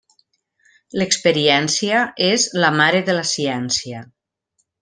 L'experiència 1.01 2.01
és 2.31 2.49
la 2.65 2.75
mare 2.81 3.05
de 3.11 3.19
la 3.21 3.29
ciència. 3.37 4.05